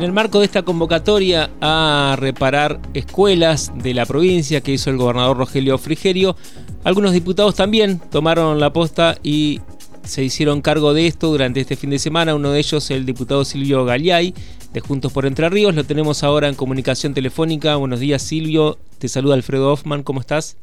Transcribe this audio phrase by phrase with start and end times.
[0.00, 4.96] En el marco de esta convocatoria a reparar escuelas de la provincia que hizo el
[4.96, 6.36] gobernador Rogelio Frigerio,
[6.84, 9.60] algunos diputados también tomaron la posta y
[10.02, 12.34] se hicieron cargo de esto durante este fin de semana.
[12.34, 14.32] Uno de ellos, el diputado Silvio Galiay,
[14.72, 15.74] de Juntos por Entre Ríos.
[15.74, 17.76] Lo tenemos ahora en comunicación telefónica.
[17.76, 18.78] Buenos días, Silvio.
[18.98, 20.02] Te saluda Alfredo Hoffman.
[20.02, 20.56] ¿Cómo estás?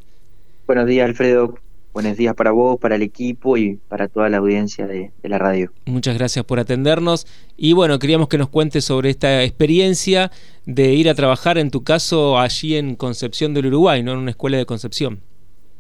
[0.66, 1.60] Buenos días, Alfredo.
[1.98, 5.72] Buenos días para vos, para el equipo y para toda la audiencia de, la radio.
[5.88, 7.26] Muchas gracias por atendernos.
[7.58, 10.30] Y bueno, queríamos que nos cuentes sobre esta experiencia
[10.68, 14.12] de ir a trabajar, en tu caso, allí en Concepción del Uruguay, ¿no?
[14.12, 15.22] En una escuela de Concepción.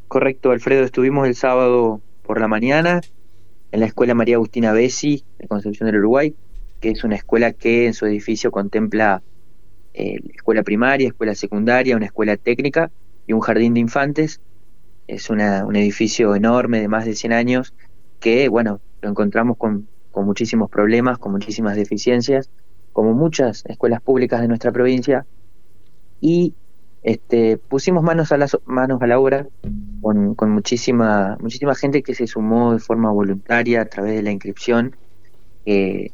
[0.07, 0.85] Correcto, Alfredo.
[0.85, 3.01] Estuvimos el sábado por la mañana
[3.71, 6.33] en la Escuela María Agustina Bessi de Concepción del Uruguay,
[6.79, 9.21] que es una escuela que en su edificio contempla
[9.93, 12.89] eh, escuela primaria, escuela secundaria, una escuela técnica
[13.27, 14.41] y un jardín de infantes
[15.07, 17.73] es una, un edificio enorme de más de 100 años
[18.19, 22.49] que, bueno, lo encontramos con, con muchísimos problemas, con muchísimas deficiencias,
[22.93, 25.25] como muchas escuelas públicas de nuestra provincia,
[26.19, 26.55] y
[27.03, 29.47] este, pusimos manos a, las, manos a la obra
[30.01, 34.31] con, con, muchísima, muchísima gente que se sumó de forma voluntaria a través de la
[34.31, 34.95] inscripción
[35.65, 36.11] eh,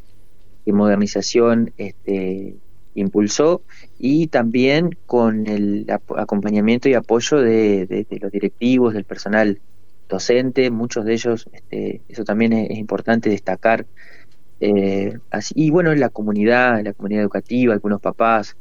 [0.65, 2.57] y modernización este,
[2.95, 3.61] impulsó
[3.99, 9.59] y también con el acompañamiento y apoyo de, los directivos, del personal
[10.09, 13.85] docente, muchos de ellos, este, eso también es, importante destacar,
[14.59, 18.55] eh, así, y bueno, la comunidad, la comunidad educativa, algunos papás,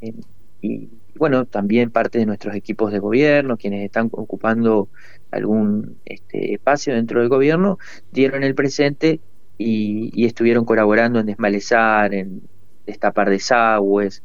[0.00, 0.14] eh,
[0.62, 4.88] y bueno, también parte de nuestros equipos de gobierno, quienes están ocupando
[5.30, 7.78] algún este, espacio dentro del gobierno,
[8.10, 9.20] dieron el presente
[9.58, 12.42] y, y estuvieron colaborando en desmalezar, en
[12.86, 14.22] destapar desagües,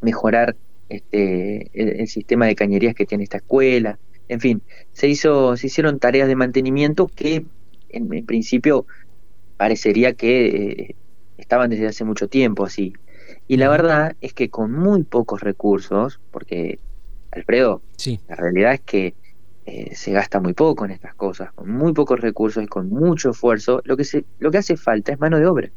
[0.00, 0.56] mejorar
[0.88, 3.98] este, el, sistema de cañerías que tiene esta escuela,
[4.28, 4.62] en fin,
[4.92, 7.44] se hizo, se hicieron tareas de mantenimiento que
[7.88, 8.86] en, principio
[9.56, 10.96] parecería que eh,
[11.38, 12.92] estaban desde hace mucho tiempo así.
[13.46, 16.78] Y la verdad es que con muy pocos recursos, porque
[17.30, 18.20] Alfredo, sí.
[18.28, 19.14] la realidad es que
[19.66, 23.30] eh, se gasta muy poco en estas cosas, con muy pocos recursos y con mucho
[23.30, 25.70] esfuerzo, lo que, se, lo que hace falta es mano de obra.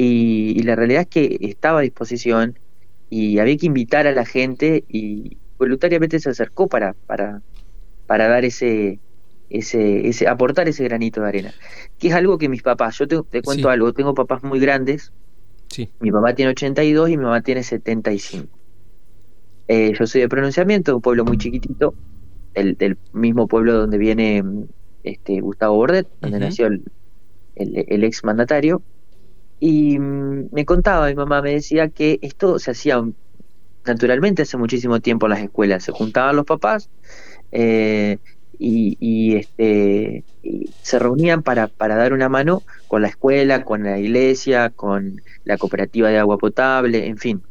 [0.00, 2.56] Y, la realidad es que estaba a disposición
[3.10, 7.42] y había que invitar a la gente y voluntariamente se acercó para, para,
[8.06, 9.00] para dar ese,
[9.50, 11.54] ese, ese, aportar ese granito de arena.
[11.98, 15.12] Que es algo que mis papás, yo te, cuento algo, tengo papás muy grandes,
[15.68, 15.90] sí.
[15.98, 18.46] mi papá tiene 82 y mi mamá tiene 75.
[19.66, 21.92] Eh, yo soy de pronunciamiento, de un pueblo muy chiquitito,
[22.54, 24.44] el, del mismo pueblo donde viene
[25.02, 26.84] este Gustavo Bordet, donde nació el,
[27.56, 28.80] el ex mandatario,
[29.60, 33.02] y mm, me contaba, mi mamá me decía que esto se hacía
[33.84, 35.84] naturalmente hace muchísimo tiempo en las escuelas.
[35.84, 36.90] Se juntaban los papás
[37.52, 38.18] eh,
[38.58, 40.24] y, este,
[40.82, 45.56] se reunían para, para dar una mano con la escuela, con la iglesia, con la
[45.58, 47.42] cooperativa de agua potable, en fin.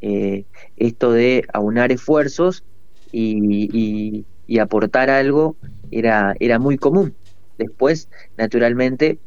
[0.00, 0.44] Eh,
[0.76, 2.64] esto de aunar esfuerzos
[3.12, 5.56] y, y aportar algo
[5.90, 7.14] era, era muy común.
[7.58, 9.18] Después, naturalmente,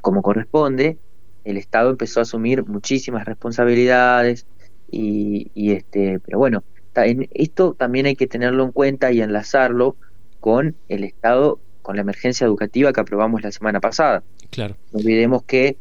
[0.00, 0.98] como corresponde,
[1.44, 4.46] el Estado empezó a asumir muchísimas responsabilidades
[4.90, 6.62] y, este, pero bueno,
[6.94, 9.96] en esto también hay que tenerlo en cuenta y enlazarlo
[10.40, 14.22] con el Estado, con la emergencia educativa que aprobamos la semana pasada.
[14.50, 14.76] Claro.
[14.92, 15.78] No olvidemos que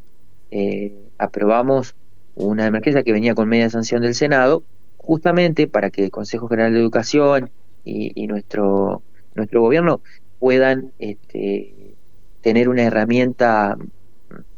[0.50, 1.96] eh, aprobamos
[2.36, 4.64] una emergencia que venía con media sanción del Senado,
[4.98, 7.50] justamente para que el Consejo General de Educación
[7.84, 9.02] y, nuestro
[9.36, 10.02] nuestro gobierno
[10.40, 11.96] puedan este,
[12.42, 13.78] tener una herramienta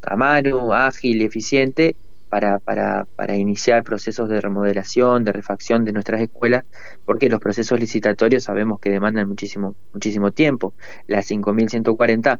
[0.06, 1.96] a mano, ágil y eficiente
[2.30, 6.66] para, para, para iniciar procesos de remodelación, de refacción de nuestras escuelas,
[7.06, 10.74] porque los procesos licitatorios sabemos que demandan muchísimo, muchísimo tiempo.
[11.08, 12.40] La 5140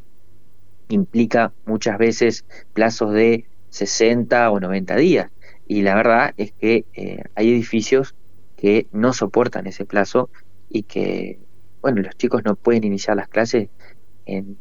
[0.88, 5.30] implica muchas veces plazos de 60 o 90 días.
[5.66, 8.14] Y la verdad es que eh, hay edificios
[8.56, 10.30] que no soportan ese plazo
[10.68, 11.38] y que,
[11.80, 13.68] bueno, los chicos no pueden iniciar las clases
[14.26, 14.58] en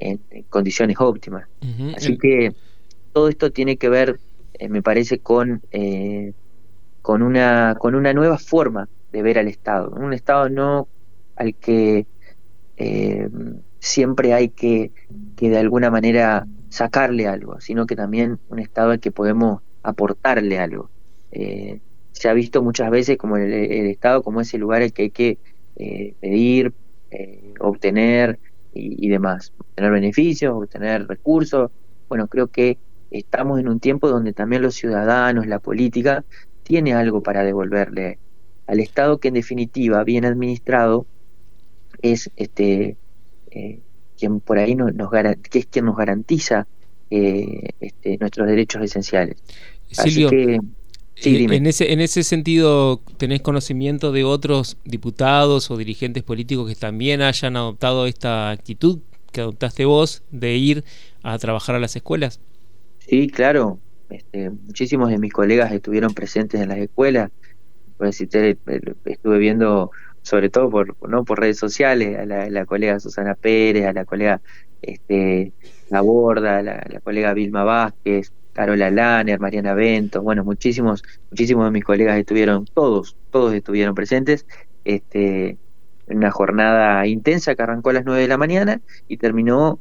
[0.00, 1.46] en, condiciones óptimas.
[1.94, 2.52] Así que
[3.12, 4.18] todo esto tiene que ver,
[4.54, 6.32] eh, me parece, con, eh,
[7.02, 9.90] con, una, con una nueva forma de ver al Estado.
[9.90, 10.88] Un Estado no
[11.36, 12.06] al que
[12.76, 13.28] eh,
[13.78, 14.90] siempre hay que,
[15.36, 20.58] que de alguna manera sacarle algo, sino que también un Estado al que podemos aportarle
[20.58, 20.90] algo.
[21.30, 25.38] se ha visto muchas veces como el, Estado como ese lugar al que hay que
[26.20, 26.72] pedir,
[27.58, 28.38] obtener,
[28.72, 31.70] y, demás, obtener beneficios, obtener recursos.
[32.08, 32.78] Bueno, creo que
[33.10, 36.24] estamos en un tiempo donde también los ciudadanos, la política,
[36.62, 38.18] tiene algo para devolverle
[38.66, 41.06] al Estado que en definitiva, bien administrado,
[42.02, 42.96] es este
[43.50, 43.80] eh,
[44.16, 44.92] quien por ahí nos,
[45.50, 46.66] que es quien nos garantiza
[47.10, 49.36] eh, este, nuestros derechos esenciales.
[49.90, 50.30] Silvio,
[51.20, 56.74] Sí, En, ese, en ese sentido, ¿tenés conocimiento de otros diputados o dirigentes políticos que
[56.74, 59.00] también hayan adoptado esta actitud
[59.30, 60.82] que adoptaste vos de ir
[61.22, 62.40] a trabajar a las escuelas?
[63.00, 63.78] Sí, claro.
[64.08, 67.30] Este, muchísimos de mis colegas estuvieron presentes en las escuelas.
[67.98, 68.56] Por decirte,
[69.04, 69.90] estuve viendo,
[70.22, 71.26] sobre todo por, ¿no?
[71.26, 74.40] por redes sociales, a la, colega Susana Pérez, a la colega
[74.80, 75.52] este,
[75.90, 81.70] La Borda, a la colega Vilma Vázquez, Carola Lanner, Mariana Ventos, bueno, muchísimos, muchísimos de
[81.70, 84.46] mis colegas estuvieron, todos, todos estuvieron presentes,
[84.84, 85.56] este,
[86.08, 89.78] una jornada intensa que arrancó a las 9 de la mañana y terminó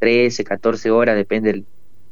[0.00, 1.64] 13, 14 horas, depende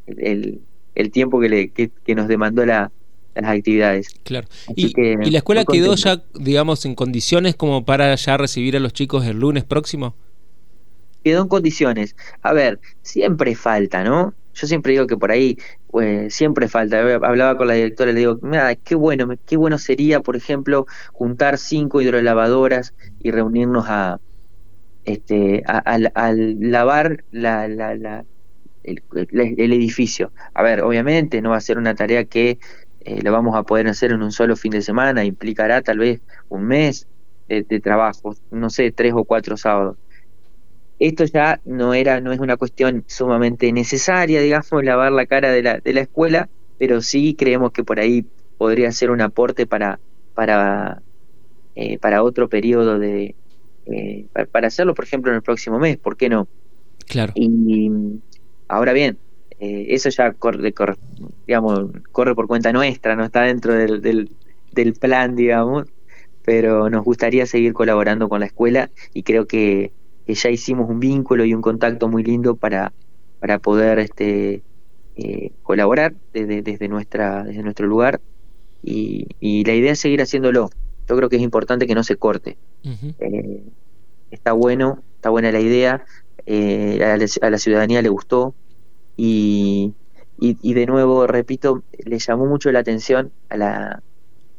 [0.06, 0.60] el,
[0.94, 2.90] el, tiempo que, le, que, nos demandó la,
[3.34, 4.08] las actividades.
[4.24, 4.48] Claro.
[4.74, 8.92] Y, ¿Y, la escuela quedó ya, digamos, en condiciones como para ya recibir a los
[8.92, 10.14] chicos el lunes próximo?
[11.24, 12.14] Quedó en condiciones.
[12.42, 14.34] A ver, siempre falta, ¿no?
[14.56, 15.58] Yo siempre digo que por ahí
[15.88, 16.98] pues, siempre falta.
[17.00, 20.86] Hablaba con la directora y le digo, mira, qué bueno, qué bueno sería, por ejemplo,
[21.12, 24.18] juntar cinco hidrolavadoras y reunirnos a
[25.04, 25.98] este a,
[26.34, 28.24] lavar la, la, la
[28.82, 30.32] el, edificio.
[30.54, 32.58] A ver, obviamente no va a ser una tarea que
[33.00, 36.20] eh, la vamos a poder hacer en un solo fin de semana, implicará tal vez
[36.48, 37.06] un mes
[37.48, 39.96] de trabajo, no sé, tres o cuatro sábados
[40.98, 45.62] esto ya no era no es una cuestión sumamente necesaria digamos lavar la cara de
[45.62, 46.48] la, de la escuela
[46.78, 48.24] pero sí creemos que por ahí
[48.58, 49.98] podría ser un aporte para
[50.34, 51.02] para
[51.74, 53.34] eh, para otro periodo de
[53.86, 56.48] eh, para, hacerlo por ejemplo en el próximo mes por qué no
[57.06, 57.32] claro.
[57.36, 57.90] Y
[58.68, 59.18] ahora bien
[59.60, 60.96] eh, eso ya corre, corre,
[61.46, 64.30] digamos corre por cuenta nuestra no está dentro del, del,
[64.72, 65.86] del plan digamos
[66.42, 69.92] pero nos gustaría seguir colaborando con la escuela y creo que
[70.26, 72.92] que ya hicimos un vínculo y un contacto muy lindo para,
[73.38, 74.62] para poder este,
[75.16, 78.20] eh, colaborar desde, desde, nuestra, desde nuestro lugar
[78.82, 80.70] y, y, la idea es seguir haciéndolo.
[81.08, 82.56] Yo creo que es importante que no se corte.
[83.18, 83.62] Eh,
[84.30, 86.04] está bueno, está buena la idea,
[86.44, 88.54] eh, a, la, ciudadanía le gustó
[89.16, 89.92] y,
[90.38, 94.02] y, de nuevo, repito, le llamó mucho la atención a la,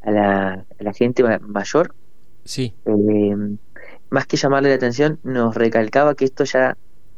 [0.01, 1.93] a la, a la gente mayor.
[2.43, 2.73] Sí
[4.09, 6.77] más que llamarle la atención, nos recalcaba que esto ya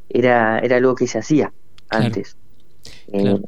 [0.10, 1.54] era, era algo que se hacía
[1.90, 2.38] antes.
[3.12, 3.40] Eh,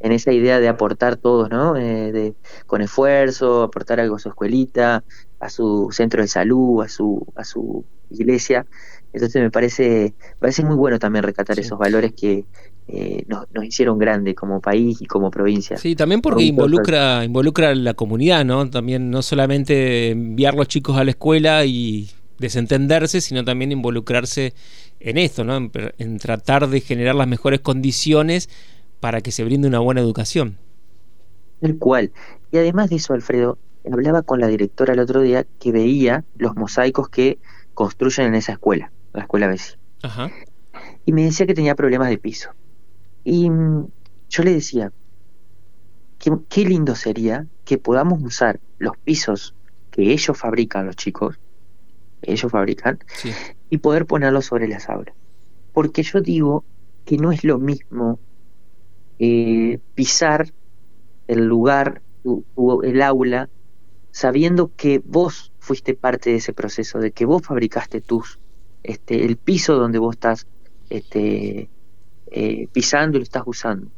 [0.00, 1.76] en esa idea de aportar todos, ¿no?
[1.76, 2.34] Eh, de,
[2.66, 5.02] con esfuerzo, aportar algo a su escuelita,
[5.40, 8.66] a su centro de salud, a su, a su iglesia.
[9.12, 12.44] Entonces me parece, parece muy bueno también recatar esos valores que
[12.88, 15.78] eh, nos, nos, hicieron grande como país y como provincia.
[15.78, 18.68] Sí, también porque involucra, involucra a la comunidad, ¿no?
[18.68, 24.54] También no solamente enviar los chicos a la escuela y desentenderse, sino también involucrarse
[25.00, 25.70] en esto, ¿no?
[25.98, 28.48] en, tratar de generar las mejores condiciones
[29.00, 30.58] para que se brinde una buena educación.
[31.60, 32.12] El cual.
[32.52, 33.58] Y además de eso, Alfredo,
[33.90, 37.38] hablaba con la directora el otro día que veía los mosaicos que
[37.74, 39.74] construyen en esa escuela, la escuela Bessi.
[40.02, 40.30] Ajá.
[41.04, 42.50] Y me decía que tenía problemas de piso.
[43.24, 43.86] Y mm,
[44.28, 44.92] yo le decía,
[46.48, 49.54] qué lindo sería que podamos usar los pisos
[49.90, 51.38] que ellos fabrican, los chicos,
[52.26, 52.98] ellos fabrican,
[53.70, 55.14] y poder ponerlo sobre las aulas.
[55.72, 56.64] Porque yo digo
[57.04, 58.18] que no es lo mismo
[59.18, 60.52] eh, pisar
[61.26, 62.02] el lugar,
[62.82, 63.48] el aula,
[64.10, 68.38] sabiendo que vos fuiste parte de ese proceso, de que vos fabricaste tus,
[68.82, 70.46] este, el piso donde vos estás
[70.90, 71.68] este,
[72.30, 73.88] eh, pisando y lo estás usando.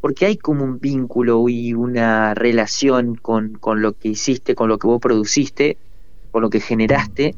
[0.00, 4.78] Porque hay como un vínculo y una relación con, con lo que hiciste, con lo
[4.78, 5.76] que vos produciste,
[6.30, 7.34] con lo que generaste,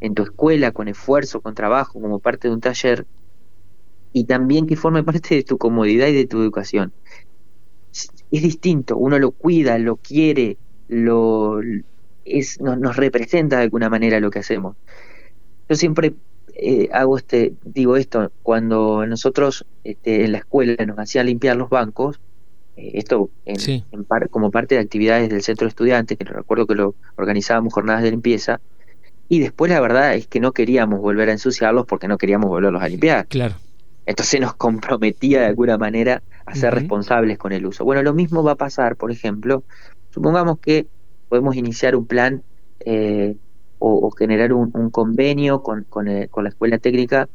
[0.00, 3.06] en tu escuela con esfuerzo, con trabajo, como parte de un taller,
[4.12, 6.92] y también que forme parte de tu comodidad y de tu educación.
[8.30, 11.60] Es distinto, uno lo cuida, lo quiere, lo
[12.24, 14.76] es, nos, representa de alguna manera lo que hacemos.
[15.68, 16.14] Yo siempre
[16.54, 21.70] eh, hago este, digo esto, cuando nosotros este, en la escuela nos hacían limpiar los
[21.70, 22.20] bancos,
[22.76, 23.56] eh, esto en,
[24.30, 28.10] como parte de actividades del centro de estudiantes, que recuerdo que lo organizábamos jornadas de
[28.10, 28.60] limpieza,
[29.28, 32.82] y después la verdad es que no queríamos volver a ensuciarlos porque no queríamos volverlos
[32.82, 33.26] a limpiar.
[33.26, 33.56] Claro.
[34.04, 37.84] Entonces nos comprometía de alguna manera a ser responsables con el uso.
[37.84, 39.64] Bueno, lo mismo va a pasar, por ejemplo,
[40.10, 40.86] supongamos que
[41.28, 42.42] podemos iniciar un plan
[42.80, 43.34] eh,
[43.80, 47.28] o, generar un, convenio con, con, eh, con, la escuela técnica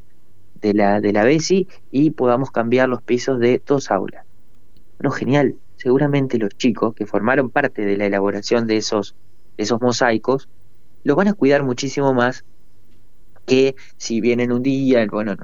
[0.61, 4.25] de la, de la BESI y podamos cambiar los pisos de dos aulas.
[4.97, 5.55] Bueno, genial.
[5.75, 9.15] Seguramente los chicos que formaron parte de la elaboración de esos,
[9.57, 10.47] de esos mosaicos
[11.03, 12.43] lo van a cuidar muchísimo más
[13.45, 15.35] que si vienen un día, bueno,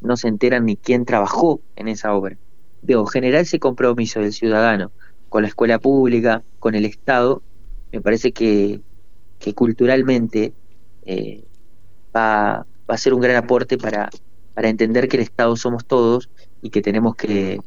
[0.00, 2.36] no, se enteran ni quién trabajó en esa obra.
[2.82, 4.92] Debo generar ese compromiso del ciudadano
[5.28, 7.42] con la escuela pública, con el Estado,
[7.92, 8.80] me parece que,
[9.38, 10.52] que culturalmente
[11.04, 11.44] eh,
[12.14, 14.10] va, va, a ser un gran aporte para,
[14.54, 16.28] para entender que el Estado somos todos
[16.62, 17.58] y que tenemos que,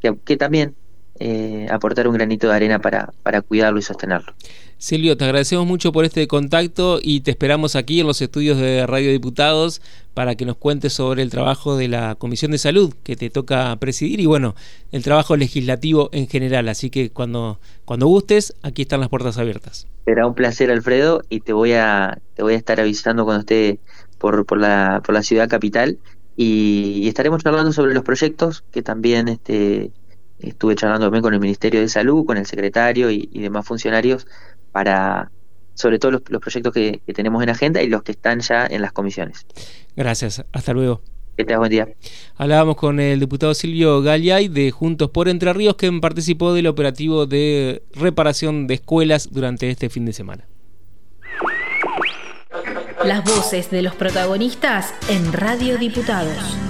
[0.00, 0.76] que, también
[1.18, 4.34] eh, aportar un granito de arena para, para cuidarlo y sostenerlo.
[4.80, 8.86] Silvio, te agradecemos mucho por este contacto y te esperamos aquí en los estudios de
[8.86, 9.82] Radio Diputados
[10.14, 13.74] para que nos cuentes sobre el trabajo de la Comisión de Salud que te toca
[13.80, 14.54] presidir y bueno,
[14.92, 16.68] el trabajo legislativo en general.
[16.68, 19.88] Así que cuando, cuando gustes, aquí están las puertas abiertas.
[20.04, 23.80] Será un placer, Alfredo, y te voy a, te voy a estar avisando cuando esté
[24.18, 25.98] por, por, la, por la ciudad capital
[26.36, 29.90] y, estaremos charlando sobre los proyectos que también este,
[30.38, 34.28] estuve charlando también con el Ministerio de Salud, con el secretario y demás funcionarios
[34.72, 35.30] para
[35.78, 38.90] sobre todo los, proyectos que, tenemos en agenda y los que están ya en las
[38.90, 39.46] comisiones.
[39.94, 41.00] Gracias, hasta luego.
[41.36, 41.88] Que tengas buen día.
[42.36, 47.26] Hablábamos con el diputado Silvio Gallay de Juntos por Entre Ríos, que participó del operativo
[47.26, 50.48] de reparación de escuelas durante este fin de semana.
[53.04, 56.67] Las voces de los protagonistas en Radio Diputados.